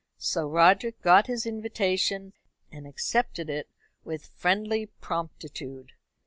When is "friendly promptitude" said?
4.33-5.91